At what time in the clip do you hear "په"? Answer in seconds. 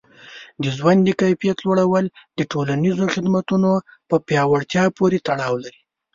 4.09-4.15